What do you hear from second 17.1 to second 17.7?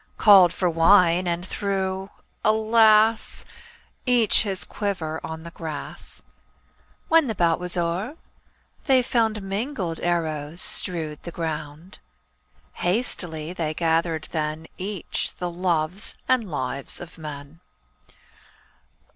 men.